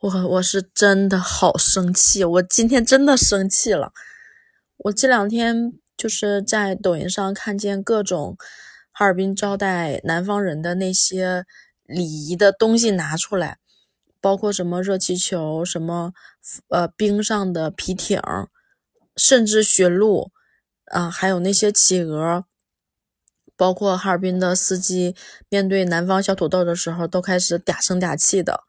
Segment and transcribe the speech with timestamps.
[0.00, 3.92] 我我是真的好生气，我今天真的生气了。
[4.76, 8.36] 我这两天就是在抖音上看见各种
[8.92, 11.44] 哈尔滨招待南方人的那些
[11.82, 13.58] 礼仪的东西拿出来，
[14.20, 16.12] 包括什么热气球、什么
[16.68, 18.22] 呃冰上的皮艇，
[19.16, 20.30] 甚至雪路
[20.92, 22.44] 啊，还有那些企鹅，
[23.56, 25.16] 包括哈尔滨的司机
[25.48, 28.62] 面对南方小土豆的时候，都开始嗲声嗲气的。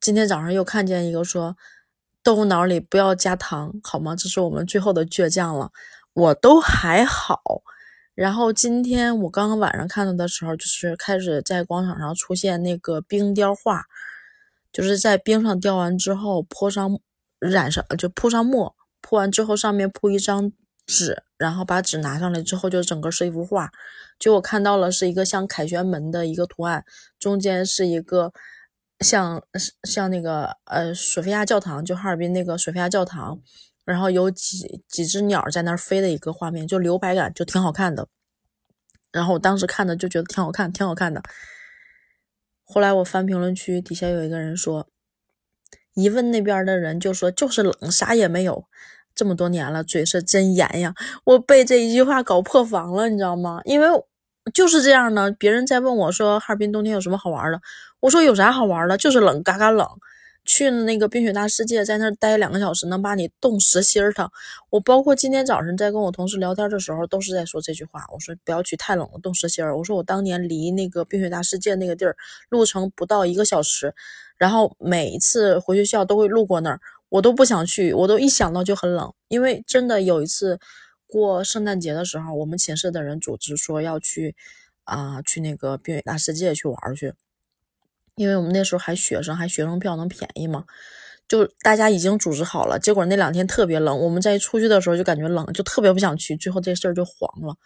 [0.00, 1.56] 今天早上又看见一个说，
[2.22, 4.14] 豆腐脑里不要加糖，好吗？
[4.14, 5.70] 这是我们最后的倔强了。
[6.12, 7.40] 我都还好。
[8.14, 13.84] 然后今天我刚刚晚上看到的时候，就是开始在广场上出现那个冰雕画，
[14.72, 16.98] 就是在冰上雕完之后泼上
[17.38, 20.52] 染上就铺上墨，铺完之后上面铺一张
[20.86, 23.70] 纸，然后把纸拿上来之后就整个是一幅画。
[24.18, 26.84] 就我看到了是一个像凯旋门的一个图案，
[27.18, 28.32] 中间是一个。
[29.00, 29.42] 像
[29.84, 33.40] 像那个呃，索菲亚教堂，就哈尔滨那个索菲亚教堂，
[33.84, 38.08] 然后有几几只鸟在那儿飞的一个画面，就留白感，就挺好看的。
[39.12, 41.22] 然后我当时看的就觉得挺好看，挺好看的。
[42.64, 44.88] 后来我翻评论区，底下有一个人说，
[45.94, 48.64] 一问那边的人就说就是冷，啥也没有。
[49.14, 50.94] 这么多年了，嘴是真严呀！
[51.24, 53.60] 我被这一句话搞破防了，你知道吗？
[53.64, 53.86] 因为。
[54.54, 57.60] 就是这样的，别人在问我说哈尔滨冬天有什么好玩的，
[58.00, 59.86] 我说有啥好玩的，就是冷，嘎嘎冷。
[60.50, 64.26] 去那个冰雪大世界，在那待两个小时，能把你冻实心儿疼。
[64.70, 68.06] 我包括今天早上在跟我同事聊天的时候，都是在说这句话。
[68.10, 69.76] 我说不要去太冷了，冻实心儿。
[69.76, 72.16] 我说我当年离那个冰雪大世界那个地儿
[72.48, 73.94] 路程不到一个小时，
[74.38, 80.58] 然后每一次回学校都会路过那儿，我都不想去，我都一想到就很冷，因为真的有一次。
[81.08, 84.36] 过圣诞节的时候，我们寝室的人组织说要去，
[84.84, 87.14] 啊，去那个冰雪大世界去玩去，
[88.14, 90.64] 因为我们那时候还学生，还学生票能便宜嘛，
[91.26, 92.78] 就大家已经组织好了。
[92.78, 97.56] 结果那两天特别冷，我们在出去的时候就感觉冷，就特别不想去，最后这事儿就黄了。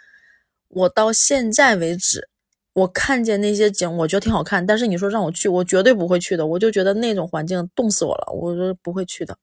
[0.68, 2.28] 我到现在为止，
[2.74, 6.46] 我看见那些景，我觉得挺好看，但是你说让我去，我绝对不会去的。
[6.46, 9.36] 我就觉得那种环境冻死我了，我说不会去的。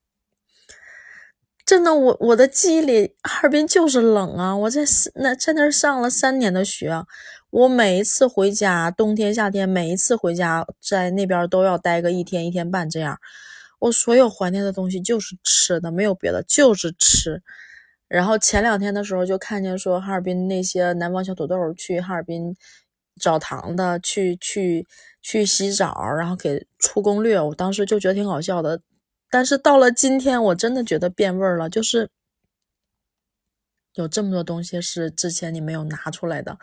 [1.69, 4.57] 真的，我我的记忆里，哈尔滨就是冷啊！
[4.57, 4.81] 我在
[5.13, 6.91] 那在那儿上了三年的学，
[7.52, 13.19] 我每一次回家，冬天夏天，每一次回家，在那边都要待个一天一天半这样。
[13.78, 17.44] 我所有怀念的东西就是吃的，没有别的，就是吃。
[18.08, 22.56] 然后前两天的时候，就看见说哈尔滨那些南方小土豆去哈尔滨
[23.22, 24.88] 澡堂的，去去
[25.22, 28.81] 去洗澡，然后给出攻略，我当时就觉得挺搞笑的。
[29.29, 32.09] 但是到了今天，我真的觉得变味儿了，就是
[33.94, 36.57] 有这么多东西是之前你没有拿出来的，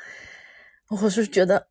[0.88, 1.68] 我是觉得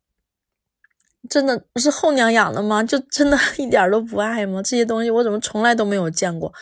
[1.28, 2.82] 真的是后娘养的吗？
[2.82, 4.62] 就真的一点都不爱吗？
[4.62, 6.52] 这些东西我怎么从来都没有见过？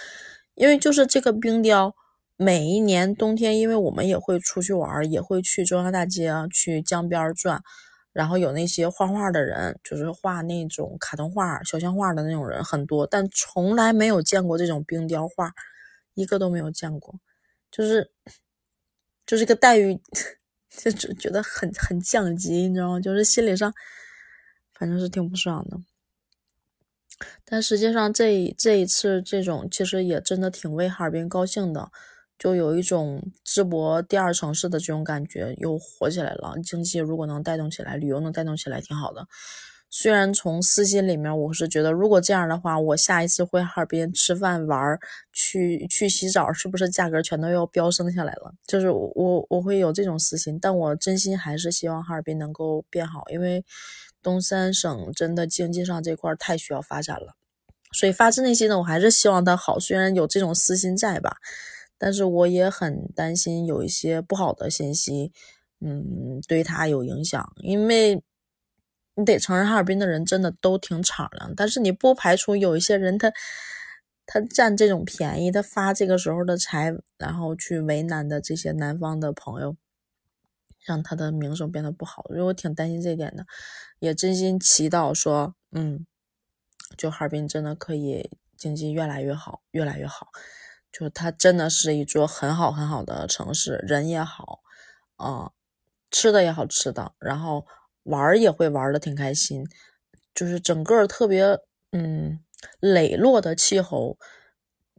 [0.54, 1.94] 因为就是这个冰雕，
[2.36, 7.62] 每一年冬天，因为我们也会出去玩，也会去中央大街啊去江边转。
[8.14, 15.52] 然后有那些画画的人，就是画那种卡通画、肖像画的那种人很多，但从来没有见过这种冰雕画，
[16.14, 17.20] 一个都没有见过，
[17.72, 18.10] 就是
[19.26, 20.00] 就是个待遇，
[20.70, 23.00] 就觉得很很降级，你知道吗？
[23.00, 23.74] 就是心理上
[24.72, 25.76] 反正是挺不爽的。
[27.44, 31.90] 但实际上这这一次这种其实也真的挺为哈尔滨高兴的。
[32.38, 36.54] 就有一种淄博第二城市的这种感觉，又火起来了。
[36.62, 39.26] 经济如果能带动起来，旅游能带动起来，挺好的。
[39.88, 44.98] 虽然从私心里面，我是觉得，如果这样的话，我下一次回哈尔滨吃饭玩
[45.32, 48.52] 去去洗澡，是不是价格全都要飙升下来了？
[48.66, 53.64] 就是我我会有这种私心，但我真心还是希望哈尔滨能够变好，因为
[54.20, 57.36] 东三省真的经济上这块太需要发展了。
[57.92, 59.78] 所以发自内心的，我还是希望它好。
[59.78, 61.36] 虽然有这种私心在吧。
[61.98, 65.32] 但是我也很担心有一些不好的信息，
[65.80, 67.52] 嗯，对他有影响。
[67.56, 68.22] 因为
[69.14, 71.54] 你得承认，哈尔滨的人真的都挺敞亮。
[71.54, 73.32] 但是你不排除有一些人，他
[74.26, 79.76] 他占这种便宜，他发这个时候的财，然后去为难的这些南方的朋友，
[80.84, 82.24] 让他的名声变得不好。
[82.28, 83.46] 所以我挺担心这点的，
[84.00, 86.04] 也真心祈祷说，嗯，
[86.96, 90.28] 就哈尔滨真的可以经济越来越好，越来越好。
[90.96, 94.60] 就它真的是一座很好很好的城市，人也好，
[95.16, 95.50] 啊，
[96.08, 97.66] 吃的也好吃的，然后
[98.04, 99.66] 玩也会玩的挺开心，
[100.32, 101.58] 就是整个特别
[101.90, 102.38] 嗯
[102.78, 104.16] 磊落的气候，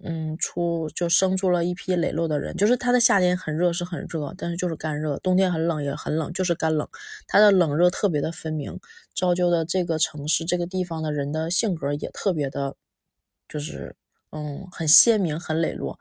[0.04, 6.86] 嗯出就生出了一批磊落的人，就是它的夏天很热是很热，但是就是干热，冬天很冷也很冷，就是干冷，
[7.26, 8.78] 它的冷热特别的分明，
[9.16, 12.76] 造就的这个城市这个地方的人的性格也特别的
[13.48, 13.96] 就是
[14.36, 15.98] 嗯很鲜明、很磊落。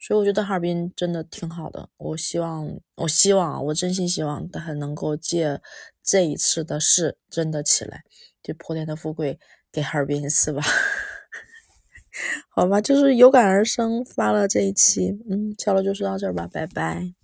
[0.00, 1.88] 所以我觉得哈尔滨真的挺好的。
[1.98, 5.60] 我希望，我希望啊，我真心希望他能够借
[6.02, 8.02] 这一次的事真的起来，
[8.42, 9.38] 就破天的富贵
[9.72, 10.62] 给哈尔滨一次吧。
[12.50, 17.17] 好吧，就是有感而生发了这一期，嗯，小楼就说到这儿吧，拜拜。